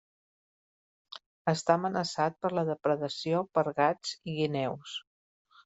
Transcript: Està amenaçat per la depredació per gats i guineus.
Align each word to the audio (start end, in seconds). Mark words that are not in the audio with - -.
Està 1.53 1.75
amenaçat 1.75 2.39
per 2.47 2.51
la 2.61 2.65
depredació 2.71 3.45
per 3.59 3.67
gats 3.83 4.17
i 4.35 4.39
guineus. 4.43 4.99